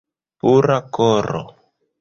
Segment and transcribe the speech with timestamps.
[0.45, 1.45] Pura koro!